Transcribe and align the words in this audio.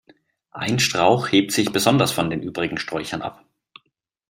Ein 0.49 0.79
Strauch 0.79 1.31
hebt 1.31 1.51
sich 1.51 1.71
besonders 1.71 2.11
von 2.11 2.31
den 2.31 2.41
übrigen 2.41 2.79
Sträuchern 2.79 3.21
ab. 3.21 3.45